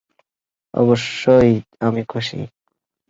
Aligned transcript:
অবশ্যই 0.73 1.51
আমি 1.79 2.01
খুশি। 2.03 2.39